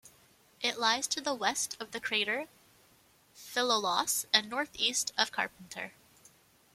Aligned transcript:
It 0.61 0.79
lies 0.79 1.05
to 1.09 1.21
the 1.21 1.35
west 1.35 1.77
of 1.79 1.91
the 1.91 1.99
crater 1.99 2.47
Philolaus, 3.35 4.25
and 4.33 4.49
northeast 4.49 5.13
of 5.15 5.31
Carpenter. 5.31 5.93